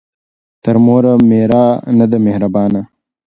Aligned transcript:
ـ 0.33 0.63
تر 0.63 0.75
موره 0.85 1.13
مېره 1.29 1.65
،نه 1.97 2.05
ده 2.11 2.17
مهربانه. 2.25 2.81